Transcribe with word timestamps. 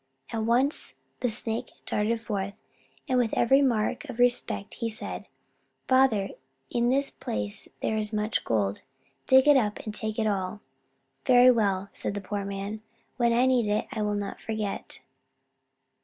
At 0.33 0.39
once 0.41 0.95
the 1.19 1.29
Snake 1.29 1.69
darted 1.85 2.19
forth, 2.21 2.55
and 3.07 3.19
with 3.19 3.35
every 3.35 3.61
mark 3.61 4.03
of 4.05 4.17
respect 4.17 4.73
he 4.73 4.89
said: 4.89 5.27
"Father, 5.87 6.29
in 6.71 6.89
this 6.89 7.11
place 7.11 7.69
there 7.83 7.97
is 7.99 8.11
much 8.11 8.43
gold. 8.43 8.81
Dig 9.27 9.47
it 9.47 9.57
up 9.57 9.77
and 9.85 9.93
take 9.93 10.17
it 10.17 10.25
all." 10.25 10.61
"Very 11.27 11.51
well," 11.51 11.89
said 11.93 12.15
the 12.15 12.19
poor 12.21 12.43
man. 12.43 12.81
"When 13.17 13.31
I 13.31 13.45
need 13.45 13.67
it, 13.67 13.85
I 13.93 14.01
will 14.01 14.15
not 14.15 14.41
forget." 14.41 15.01